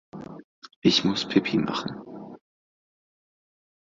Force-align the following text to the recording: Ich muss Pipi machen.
Ich 0.81 1.03
muss 1.03 1.27
Pipi 1.29 1.59
machen. 1.59 2.35